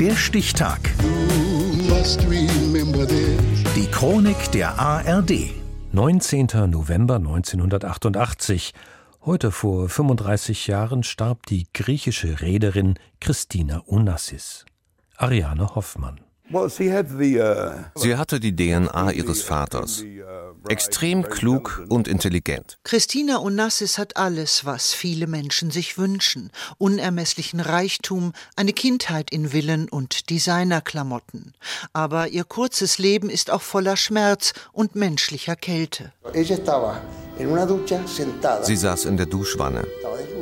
Der 0.00 0.14
Stichtag. 0.14 0.78
Die 3.74 3.86
Chronik 3.90 4.52
der 4.52 4.78
ARD. 4.78 5.32
19. 5.90 6.46
November 6.70 7.16
1988. 7.16 8.74
Heute 9.24 9.50
vor 9.50 9.88
35 9.88 10.68
Jahren 10.68 11.02
starb 11.02 11.46
die 11.46 11.66
griechische 11.74 12.40
Reederin 12.40 12.94
Christina 13.20 13.82
Onassis. 13.86 14.66
Ariane 15.16 15.74
Hoffmann. 15.74 16.20
Uh, 16.50 16.68
Sie 16.68 18.16
hatte 18.16 18.40
die 18.40 18.56
DNA 18.56 19.12
ihres 19.12 19.42
Vaters. 19.42 20.02
Extrem 20.68 21.22
klug 21.22 21.84
und 21.88 22.08
intelligent. 22.08 22.78
Christina 22.84 23.38
Onassis 23.40 23.98
hat 23.98 24.16
alles, 24.16 24.64
was 24.64 24.92
viele 24.92 25.26
Menschen 25.26 25.70
sich 25.70 25.98
wünschen. 25.98 26.50
Unermesslichen 26.78 27.60
Reichtum, 27.60 28.32
eine 28.56 28.72
Kindheit 28.72 29.30
in 29.30 29.50
Villen 29.50 29.88
und 29.88 30.30
Designerklamotten. 30.30 31.54
Aber 31.92 32.28
ihr 32.28 32.44
kurzes 32.44 32.98
Leben 32.98 33.30
ist 33.30 33.50
auch 33.50 33.62
voller 33.62 33.96
Schmerz 33.96 34.52
und 34.72 34.94
menschlicher 34.94 35.56
Kälte. 35.56 36.12
Sie 38.62 38.76
saß 38.76 39.04
in 39.04 39.16
der 39.16 39.26
Duschwanne. 39.26 39.86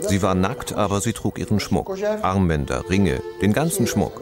Sie 0.00 0.22
war 0.22 0.34
nackt, 0.34 0.74
aber 0.74 1.00
sie 1.00 1.12
trug 1.12 1.38
ihren 1.38 1.60
Schmuck. 1.60 1.96
Armbänder, 2.22 2.88
Ringe, 2.88 3.22
den 3.40 3.52
ganzen 3.52 3.86
Schmuck. 3.86 4.20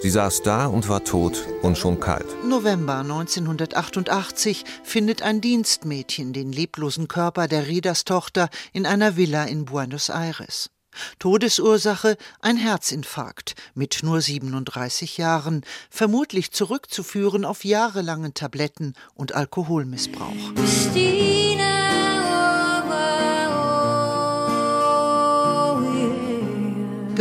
Sie 0.00 0.10
saß 0.10 0.42
da 0.42 0.66
und 0.66 0.88
war 0.88 1.04
tot 1.04 1.44
und 1.62 1.76
schon 1.76 1.98
kalt. 1.98 2.26
November 2.44 2.98
1988 2.98 4.64
findet 4.84 5.22
ein 5.22 5.40
Dienstmädchen 5.40 6.32
den 6.32 6.52
leblosen 6.52 7.08
Körper 7.08 7.48
der 7.48 7.66
Reederstochter 7.66 8.48
in 8.72 8.86
einer 8.86 9.16
Villa 9.16 9.44
in 9.44 9.64
Buenos 9.64 10.08
Aires. 10.08 10.70
Todesursache 11.18 12.16
ein 12.40 12.56
Herzinfarkt 12.56 13.54
mit 13.74 14.00
nur 14.02 14.20
37 14.20 15.18
Jahren, 15.18 15.62
vermutlich 15.90 16.52
zurückzuführen 16.52 17.44
auf 17.44 17.64
jahrelangen 17.64 18.34
Tabletten 18.34 18.94
und 19.14 19.34
Alkoholmissbrauch. 19.34 20.54
Christina. 20.54 21.37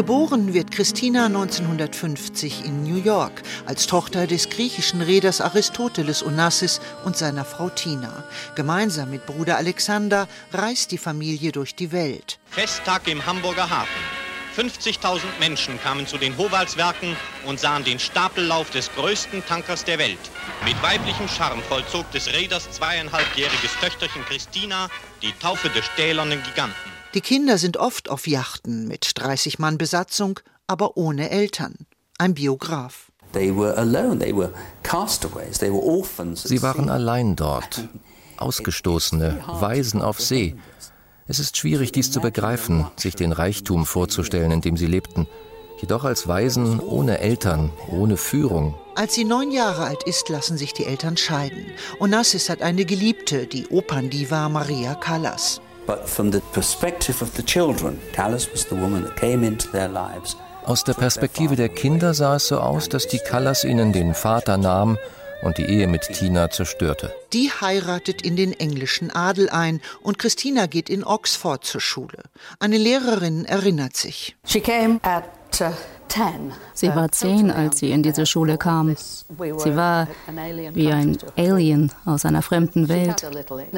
Geboren 0.08 0.54
wird 0.54 0.72
Christina 0.72 1.26
1950 1.26 2.64
in 2.64 2.84
New 2.86 2.96
York 2.96 3.42
als 3.66 3.88
Tochter 3.88 4.26
des 4.26 4.50
griechischen 4.50 5.02
Reeders 5.02 5.42
Aristoteles 5.42 6.24
Onassis 6.24 6.80
und 7.04 7.18
seiner 7.18 7.44
Frau 7.44 7.68
Tina. 7.68 8.24
Gemeinsam 8.56 9.10
mit 9.10 9.26
Bruder 9.26 9.58
Alexander 9.58 10.30
reist 10.54 10.92
die 10.94 10.98
Familie 10.98 11.52
durch 11.52 11.76
die 11.76 11.92
Welt. 11.92 12.40
Festtag 12.52 13.10
im 13.10 13.26
Hamburger 13.26 13.70
Hafen. 13.70 14.02
50.000 14.56 15.20
Menschen 15.42 15.78
kamen 15.82 16.08
zu 16.08 16.18
den 16.18 16.38
Howaldswerken 16.38 17.18
und 17.46 17.60
sahen 17.60 17.84
den 17.84 18.00
Stapellauf 18.00 18.70
des 18.70 18.90
größten 18.96 19.46
Tankers 19.46 19.84
der 19.84 20.00
Welt. 20.00 20.32
Mit 20.64 20.82
weiblichem 20.82 21.28
Charme 21.28 21.62
vollzog 21.64 22.10
des 22.12 22.32
Reeders 22.32 22.72
zweieinhalbjähriges 22.72 23.74
Töchterchen 23.82 24.24
Christina 24.24 24.88
die 25.22 25.34
Taufe 25.34 25.68
des 25.68 25.84
stählernen 25.84 26.42
Giganten. 26.44 26.97
Die 27.14 27.22
Kinder 27.22 27.58
sind 27.58 27.78
oft 27.78 28.10
auf 28.10 28.28
Yachten 28.28 28.88
mit 28.88 29.12
30 29.16 29.60
Mann 29.60 29.78
Besatzung, 29.78 30.40
aber 30.68 30.98
ohne 30.98 31.30
Eltern. 31.30 31.76
Ein 32.18 32.34
Biograf. 32.34 33.12
Sie 33.34 33.58
waren 36.62 36.90
allein 36.90 37.36
dort, 37.36 37.88
Ausgestoßene, 38.38 39.44
Waisen 39.48 40.02
auf 40.02 40.22
See. 40.22 40.56
Es 41.28 41.40
ist 41.40 41.58
schwierig, 41.58 41.92
dies 41.92 42.12
zu 42.12 42.22
begreifen, 42.22 42.88
sich 42.96 43.16
den 43.16 43.32
Reichtum 43.32 43.86
vorzustellen, 43.86 44.52
in 44.52 44.62
dem 44.62 44.78
sie 44.78 44.86
lebten. 44.86 45.28
Jedoch 45.80 46.04
als 46.06 46.28
Waisen 46.28 46.80
ohne 46.80 47.20
Eltern, 47.20 47.72
ohne 47.90 48.18
Führung. 48.18 48.76
Als 48.96 49.14
sie 49.14 49.26
neun 49.26 49.52
Jahre 49.52 49.86
alt 49.86 50.04
ist, 50.04 50.30
lassen 50.30 50.58
sich 50.58 50.74
die 50.74 50.86
Eltern 50.86 51.18
scheiden. 51.18 51.66
Onassis 52.00 52.50
hat 52.50 52.62
eine 52.62 52.86
Geliebte, 52.86 53.46
die 53.46 53.68
Operndiva 53.68 54.50
Maria 54.50 54.96
Callas. 54.96 55.62
Aus 60.66 60.84
der 60.84 60.94
Perspektive 60.94 61.56
der 61.56 61.70
Kinder 61.70 62.14
sah 62.14 62.36
es 62.36 62.48
so 62.48 62.60
aus, 62.60 62.90
dass 62.90 63.08
die 63.08 63.20
Callas 63.20 63.64
ihnen 63.64 63.94
den 63.94 64.14
Vater 64.14 64.58
nahm 64.58 64.98
und 65.42 65.58
die 65.58 65.66
Ehe 65.66 65.88
mit 65.88 66.02
Tina 66.02 66.50
zerstörte. 66.50 67.14
Die 67.34 67.52
heiratet 67.52 68.22
in 68.22 68.36
den 68.36 68.54
englischen 68.54 69.12
Adel 69.12 69.50
ein 69.50 69.82
und 70.02 70.20
Christina 70.20 70.66
geht 70.66 70.90
in 70.90 71.04
Oxford 71.04 71.64
zur 71.64 71.82
Schule. 71.82 72.24
Eine 72.60 72.78
Lehrerin 72.78 73.46
erinnert 73.46 73.96
sich. 73.96 74.36
She 74.46 74.60
came 74.60 75.00
at 75.04 75.24
uh, 75.62 75.72
Sie 76.74 76.90
war 76.90 77.12
zehn, 77.12 77.52
als 77.52 77.80
sie 77.80 77.92
in 77.92 78.04
diese 78.04 78.26
Schule 78.26 78.58
kam. 78.58 78.96
Sie 78.96 79.76
war 79.76 80.08
wie 80.74 80.92
ein 80.92 81.18
Alien 81.36 81.92
aus 82.06 82.26
einer 82.26 82.42
fremden 82.42 82.90
Welt. 82.90 83.26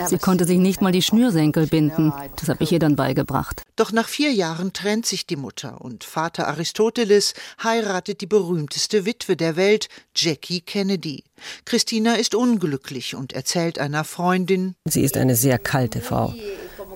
Sie 0.08 0.18
konnte 0.18 0.46
sich 0.46 0.58
nicht 0.58 0.82
mal 0.82 0.92
die 0.92 1.02
Schnürsenkel 1.02 1.68
binden. 1.68 2.14
Das 2.36 2.50
habe 2.50 2.64
ich 2.64 2.72
ihr 2.72 2.80
dann 2.80 2.96
beigebracht. 2.96 3.64
Doch 3.76 3.92
nach 3.92 4.08
vier 4.08 4.32
Jahren 4.32 4.74
trennt 4.74 5.06
sich 5.06 5.26
die 5.26 5.38
Mutter 5.38 5.82
und 5.82 6.04
Vater 6.04 6.48
Aristoteles 6.48 7.34
heiratet 7.64 8.22
die 8.22 8.28
berühmteste 8.28 9.06
Witwe 9.06 9.36
der 9.36 9.56
Welt, 9.56 9.88
Jackie 10.16 10.62
Kennedy. 10.62 11.24
Christina 11.66 12.16
ist 12.16 12.36
unglücklich 12.36 13.16
und 13.16 13.34
erzählt 13.34 13.80
einer 13.80 14.04
Freundin: 14.04 14.76
Sie 14.86 15.02
ist 15.02 15.16
eine 15.16 15.36
sehr 15.36 15.60
kalte 15.60 16.02
Frau. 16.02 16.34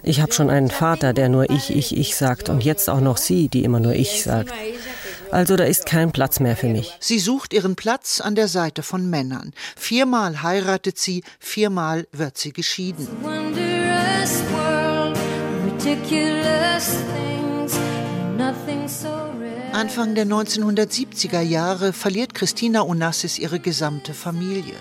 Ich 0.04 0.20
habe 0.20 0.34
schon 0.34 0.50
einen 0.50 0.70
Vater, 0.70 1.14
der 1.14 1.30
nur 1.30 1.50
ich, 1.50 1.70
ich, 1.70 1.96
ich 1.96 2.16
sagt 2.16 2.50
und 2.50 2.64
jetzt 2.64 2.90
auch 2.90 3.00
noch 3.00 3.18
sie, 3.18 3.48
die 3.48 3.64
immer 3.64 3.80
nur 3.80 3.94
ich 3.94 4.24
sagt. 4.24 4.54
Also 5.34 5.56
da 5.56 5.64
ist 5.64 5.88
kein 5.88 6.12
Platz 6.12 6.40
mehr 6.40 6.56
für 6.56 6.68
mich. 6.68 6.96
Sie 7.00 7.18
sucht 7.18 7.54
ihren 7.54 7.76
Platz 7.76 8.22
an 8.22 8.36
der 8.36 8.48
Seite 8.48 8.84
von 8.84 9.10
Männern. 9.10 9.52
Viermal 9.76 10.44
heiratet 10.44 11.00
sie, 11.00 11.24
viermal 11.40 12.08
wird 12.12 12.38
sie 12.38 12.54
geschieden. 12.54 13.08
Anfang 19.72 20.14
der 20.14 20.28
1970er 20.28 21.42
Jahre 21.42 21.94
verliert 21.94 22.36
Christina 22.36 22.84
Onassis 22.84 23.40
ihre 23.40 23.60
gesamte 23.60 24.14
Familie. 24.14 24.76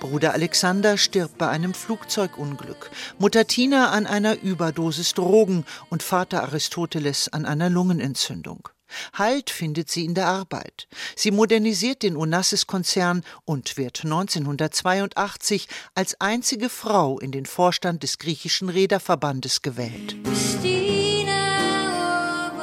Bruder 0.00 0.32
Alexander 0.32 0.96
stirbt 0.96 1.36
bei 1.36 1.48
einem 1.48 1.74
Flugzeugunglück, 1.74 2.90
Mutter 3.18 3.46
Tina 3.46 3.90
an 3.90 4.06
einer 4.06 4.40
Überdosis 4.40 5.12
Drogen 5.12 5.66
und 5.90 6.02
Vater 6.02 6.44
Aristoteles 6.44 7.30
an 7.30 7.44
einer 7.44 7.68
Lungenentzündung. 7.68 8.70
Halt 9.12 9.50
findet 9.50 9.90
sie 9.90 10.04
in 10.04 10.14
der 10.14 10.26
Arbeit. 10.26 10.88
Sie 11.16 11.30
modernisiert 11.30 12.02
den 12.02 12.16
Onassis-Konzern 12.16 13.22
und 13.44 13.76
wird 13.76 14.04
1982 14.04 15.68
als 15.94 16.20
einzige 16.20 16.68
Frau 16.68 17.18
in 17.18 17.32
den 17.32 17.46
Vorstand 17.46 18.02
des 18.02 18.18
griechischen 18.18 18.68
Reederverbandes 18.68 19.62
gewählt. 19.62 20.16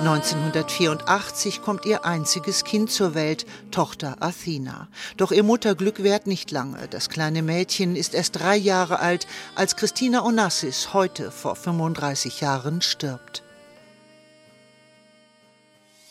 1984 0.06 1.62
kommt 1.62 1.86
ihr 1.86 2.06
einziges 2.06 2.64
Kind 2.64 2.92
zur 2.92 3.16
Welt, 3.16 3.46
Tochter 3.72 4.18
Athena. 4.20 4.88
Doch 5.18 5.32
ihr 5.32 5.44
Mutterglück 5.44 6.04
währt 6.04 6.28
nicht 6.28 6.52
lange. 6.52 6.88
Das 6.90 7.10
kleine 7.10 7.42
Mädchen 7.42 7.96
ist 7.96 8.14
erst 8.14 8.36
drei 8.36 8.56
Jahre 8.56 9.00
alt, 9.00 9.26
als 9.56 9.76
Christina 9.76 10.24
Onassis 10.24 10.94
heute 10.94 11.32
vor 11.32 11.56
35 11.56 12.42
Jahren 12.42 12.82
stirbt. 12.82 13.45